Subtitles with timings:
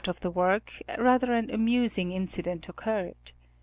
[0.07, 3.33] of the work, rather an amusing incident occurred.